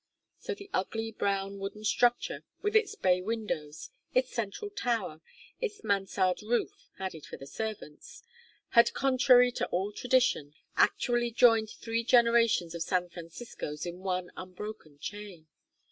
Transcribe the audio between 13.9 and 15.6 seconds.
one unbroken chain.